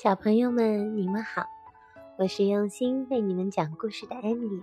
[0.00, 1.48] 小朋友们，你们好，
[2.18, 4.62] 我是用心为你们讲故事的艾米丽。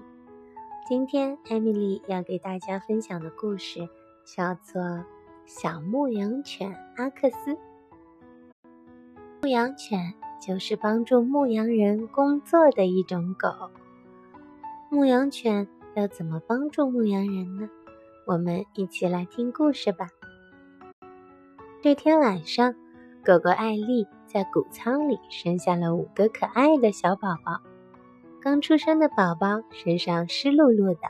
[0.88, 3.90] 今天，艾米丽要给大家分享的故事
[4.24, 4.82] 叫做
[5.46, 7.52] 《小牧羊犬阿克斯》。
[9.42, 13.50] 牧羊犬就是帮助牧羊人工作的一种狗。
[14.90, 17.70] 牧羊犬要怎么帮助牧羊人呢？
[18.26, 20.08] 我们一起来听故事吧。
[21.82, 22.74] 这天晚上。
[23.26, 27.60] 狗狗艾丽在谷仓里生下了五个可爱的小宝宝。
[28.40, 31.08] 刚出生的宝宝身上湿漉漉的，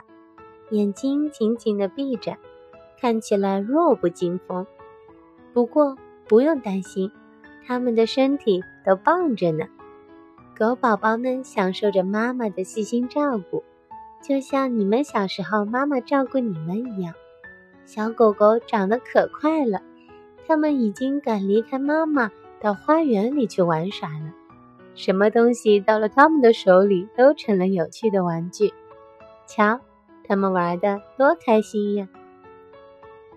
[0.70, 2.38] 眼睛紧紧地闭着，
[2.98, 4.66] 看起来弱不禁风。
[5.52, 7.12] 不过不用担心，
[7.66, 9.66] 他们的身体都棒着呢。
[10.58, 13.62] 狗宝宝们享受着妈妈的细心照顾，
[14.22, 17.12] 就像你们小时候妈妈照顾你们一样。
[17.84, 19.82] 小狗狗长得可快了。
[20.46, 22.30] 他们已经敢离开妈妈，
[22.60, 24.32] 到花园里去玩耍了。
[24.94, 28.72] 什么东西到了他们的手里，都成了有趣的玩具。
[29.46, 29.80] 瞧，
[30.24, 32.08] 他们玩的多开心呀！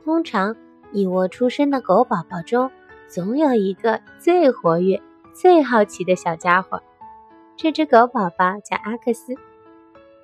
[0.03, 0.55] 通常，
[0.91, 2.71] 一窝出生的狗宝宝中，
[3.07, 5.01] 总有一个最活跃、
[5.33, 6.81] 最好奇的小家伙。
[7.57, 9.35] 这只狗宝宝叫阿克斯。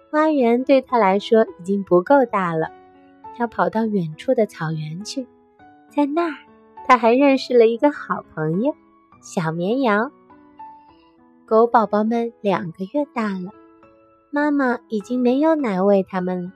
[0.09, 2.72] 花园对他来说已经不够大了，
[3.38, 5.27] 他跑到远处的草原去，
[5.89, 6.38] 在那儿。
[6.88, 8.75] 他还认识了一个好朋友，
[9.22, 10.11] 小绵羊。
[11.47, 13.52] 狗宝宝们两个月大了，
[14.31, 16.52] 妈妈已经没有奶喂它们了。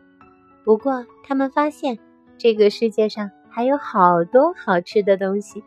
[0.63, 1.97] 不过，他们发现
[2.37, 5.63] 这个世界上还有好多好吃的东西，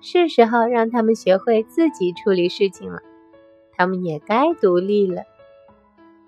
[0.00, 3.00] 是时候让他们学会自己处理事情了。
[3.76, 5.24] 他们也该独立了。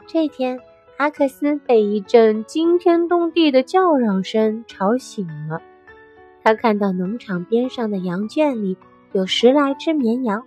[0.06, 0.60] 这天，
[0.98, 5.62] 阿克斯被一阵惊天动地的叫嚷声吵醒了。
[6.44, 8.76] 他看到农场边上的羊圈里
[9.12, 10.44] 有十来只绵羊，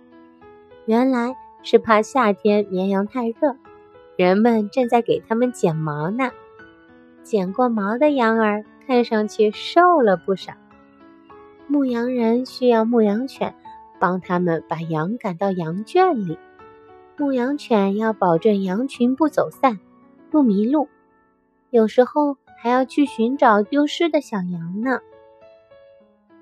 [0.84, 3.56] 原来是怕夏天绵羊太热，
[4.16, 6.30] 人们正在给它们剪毛呢。
[7.22, 10.52] 剪过毛的羊儿看上去瘦了不少。
[11.66, 13.54] 牧羊人需要牧羊犬
[13.98, 16.38] 帮他们把羊赶到羊圈里，
[17.16, 19.80] 牧羊犬要保证羊群不走散、
[20.30, 20.88] 不迷路，
[21.70, 25.00] 有时候还要去寻找丢失的小羊呢。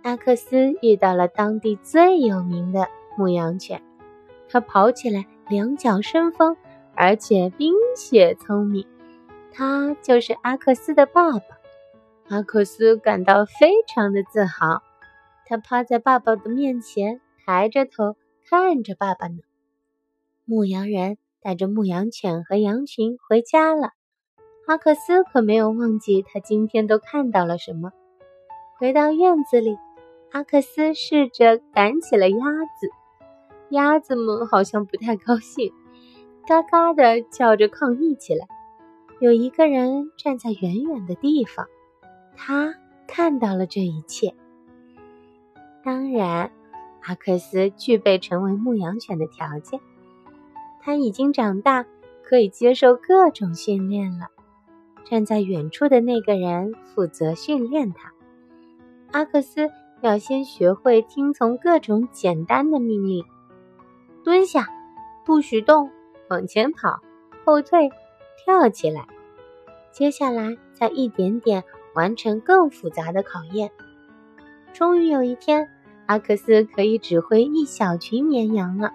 [0.05, 3.83] 阿克斯遇到了当地最有名的牧羊犬，
[4.51, 6.59] 它跑起来两脚生风，
[6.95, 8.87] 而且冰雪聪明。
[9.51, 11.45] 它就是阿克斯的爸爸。
[12.29, 14.83] 阿克斯感到非常的自豪，
[15.47, 18.15] 他趴在爸爸的面前，抬着头
[18.47, 19.39] 看着爸爸呢。
[20.45, 23.93] 牧羊人带着牧羊犬和羊群回家了，
[24.67, 27.91] 阿克斯可没有忘记他今天都看到了什么。
[28.79, 29.79] 回到院子里。
[30.35, 32.37] 阿克斯试着赶起了鸭
[32.77, 32.91] 子，
[33.71, 35.73] 鸭子们好像不太高兴，
[36.45, 38.45] 嘎嘎的叫着抗议起来。
[39.21, 41.69] 有一个人站在远远的地方，
[42.37, 42.75] 他
[43.07, 44.35] 看到了这一切。
[45.85, 46.51] 当然，
[47.03, 49.79] 阿克斯具备成为牧羊犬的条件，
[50.81, 51.87] 他已经长大，
[52.25, 54.27] 可以接受各种训练了。
[55.05, 58.13] 站在远处的那个人负责训练他，
[59.13, 59.71] 阿克斯。
[60.05, 63.25] 要先学会听从各种简单的命令：
[64.23, 64.69] 蹲下，
[65.25, 65.91] 不许动，
[66.29, 67.01] 往前跑，
[67.43, 67.89] 后退，
[68.37, 69.07] 跳起来。
[69.93, 73.71] 接下来再一点点完成更复杂的考验。
[74.75, 75.71] 终于有一天，
[76.05, 78.93] 阿克斯可以指挥一小群绵羊了。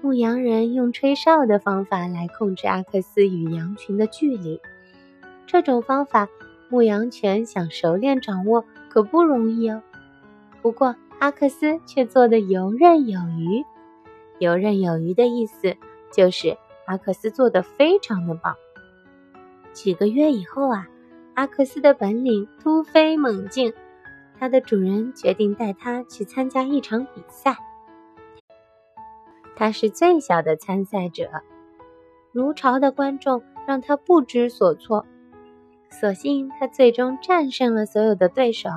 [0.00, 4.60] 牧羊人用吹哨的方法来控制阿克斯与羊群的距离。
[5.44, 6.28] 这种方法，
[6.68, 9.82] 牧羊犬想熟练掌握可不容易哦。
[10.62, 13.64] 不过，阿克斯却做得游刃有余。
[14.38, 15.76] 游刃有余的意思
[16.12, 16.56] 就是
[16.86, 18.56] 阿克斯做得非常的棒。
[19.72, 20.88] 几个月以后啊，
[21.34, 23.72] 阿克斯的本领突飞猛进，
[24.38, 27.56] 他的主人决定带他去参加一场比赛。
[29.56, 31.28] 他是最小的参赛者，
[32.32, 35.04] 如潮的观众让他不知所措。
[35.90, 38.70] 所幸他最终战胜了所有的对手。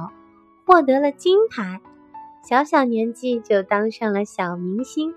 [0.65, 1.81] 获得了金牌，
[2.47, 5.13] 小小年纪就当上了小明星。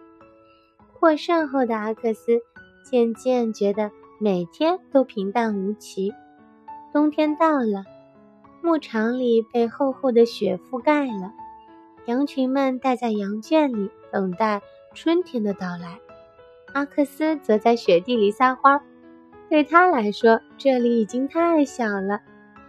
[0.93, 2.41] 获胜后的阿克斯
[2.85, 6.13] 渐渐觉得每天都平淡无奇。
[6.93, 7.85] 冬天到了，
[8.63, 11.33] 牧场里被厚厚的雪覆盖了，
[12.07, 14.63] 羊群们待在羊圈里等待
[14.95, 16.01] 春天的到来。
[16.73, 18.81] 阿克斯则在雪地里撒欢，
[19.49, 22.21] 对他来说，这里已经太小了。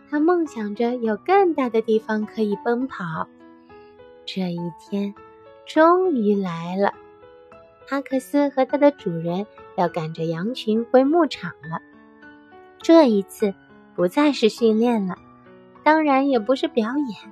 [0.09, 3.27] 他梦想着有更大的地方可以奔跑。
[4.25, 5.13] 这一天
[5.65, 6.94] 终于来了。
[7.89, 11.80] 阿克斯和他的主人要赶着羊群回牧场了。
[12.80, 13.54] 这一次
[13.95, 15.15] 不再是训练了，
[15.83, 17.31] 当然也不是表演。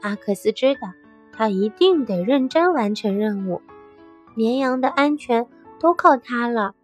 [0.00, 0.92] 阿克斯知道，
[1.32, 3.60] 他一定得认真完成任务。
[4.34, 5.46] 绵羊的安全
[5.78, 6.74] 都靠他了。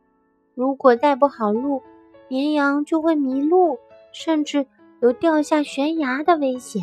[0.54, 1.82] 如果带不好路，
[2.28, 3.78] 绵羊就会迷路，
[4.12, 4.66] 甚至
[5.00, 6.83] 有掉下悬崖的危险。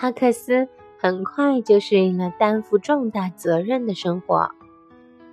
[0.00, 0.68] 阿克斯
[0.98, 4.50] 很快就适应了担负重大责任的生活。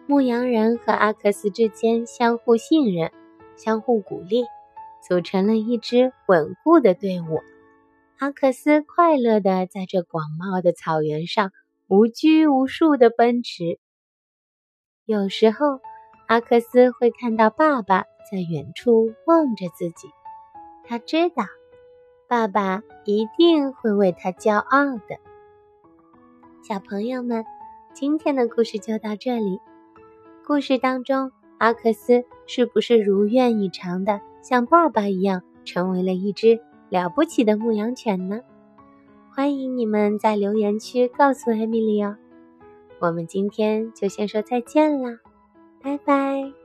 [0.07, 3.11] 牧羊人和阿克斯之间相互信任，
[3.55, 4.43] 相互鼓励，
[5.07, 7.41] 组成了一支稳固的队伍。
[8.19, 11.51] 阿克斯快乐地在这广袤的草原上
[11.87, 13.79] 无拘无束地奔驰。
[15.05, 15.79] 有时候，
[16.27, 20.07] 阿克斯会看到爸爸在远处望着自己，
[20.87, 21.45] 他知道，
[22.27, 25.17] 爸爸一定会为他骄傲的。
[26.61, 27.45] 小朋友们，
[27.93, 29.59] 今天的故事就到这里。
[30.45, 36.59] 故事当中，阿克斯是不是如愿以偿的像爸爸一样，成为了一只
[36.89, 38.41] 了不起的牧羊犬呢？
[39.31, 42.17] 欢迎你们在留言区告诉艾米丽哦。
[42.99, 45.19] 我们今天就先说再见啦。
[45.81, 46.64] 拜拜。